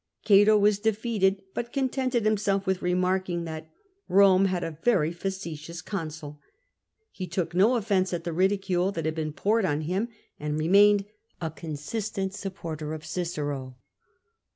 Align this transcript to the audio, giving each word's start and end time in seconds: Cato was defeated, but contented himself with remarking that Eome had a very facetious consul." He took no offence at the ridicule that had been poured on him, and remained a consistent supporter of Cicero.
Cato 0.25 0.57
was 0.57 0.79
defeated, 0.79 1.43
but 1.53 1.71
contented 1.71 2.25
himself 2.25 2.65
with 2.65 2.81
remarking 2.81 3.43
that 3.43 3.69
Eome 4.09 4.47
had 4.47 4.63
a 4.63 4.79
very 4.81 5.11
facetious 5.11 5.79
consul." 5.83 6.41
He 7.11 7.27
took 7.27 7.53
no 7.53 7.75
offence 7.75 8.11
at 8.11 8.23
the 8.23 8.33
ridicule 8.33 8.91
that 8.93 9.05
had 9.05 9.13
been 9.13 9.31
poured 9.31 9.63
on 9.63 9.81
him, 9.81 10.07
and 10.39 10.57
remained 10.57 11.05
a 11.39 11.51
consistent 11.51 12.33
supporter 12.33 12.95
of 12.95 13.05
Cicero. 13.05 13.77